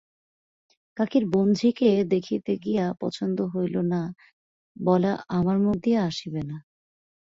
[0.97, 4.01] কাকীর বোনঝিকে দেখিতে গিয়া পছন্দ হইল না
[4.75, 6.57] বলা আমার মুখ দিয়া আসিবে না।